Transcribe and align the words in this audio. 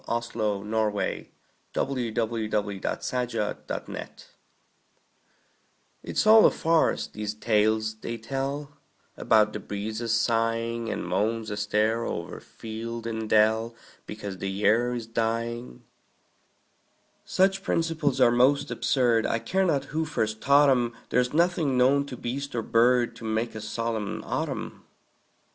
Paul 0.03 0.23
Laurence 0.65 1.27
Dunbar 1.73 1.93
Merry 1.93 2.11
Autumn 2.11 3.99
IT'S 6.03 6.25
all 6.25 6.45
a 6.47 6.49
farce, 6.49 7.05
these 7.05 7.35
tales 7.35 7.97
they 7.97 8.17
tell 8.17 8.71
About 9.15 9.53
the 9.53 9.59
breezes 9.59 10.19
sighing, 10.19 10.89
And 10.89 11.05
moans 11.05 11.51
astir 11.51 12.03
o'er 12.03 12.39
field 12.39 13.05
and 13.05 13.29
dell, 13.29 13.75
Because 14.07 14.39
the 14.39 14.49
year 14.49 14.95
is 14.95 15.05
dying. 15.05 15.83
Such 17.23 17.61
principles 17.61 18.19
are 18.19 18.31
most 18.31 18.71
absurd, 18.71 19.27
I 19.27 19.37
care 19.37 19.67
not 19.67 19.85
who 19.93 20.05
first 20.05 20.41
taught 20.41 20.71
'em; 20.71 20.95
There's 21.09 21.31
nothing 21.31 21.77
known 21.77 22.07
to 22.07 22.17
beast 22.17 22.55
or 22.55 22.63
bird 22.63 23.15
To 23.17 23.23
make 23.23 23.53
a 23.53 23.61
solemn 23.61 24.23
autumn. 24.25 24.83